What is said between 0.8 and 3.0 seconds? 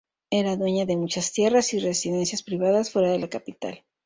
de muchas tierras y residencias privadas